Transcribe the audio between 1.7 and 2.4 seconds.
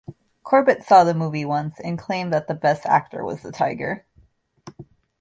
and claimed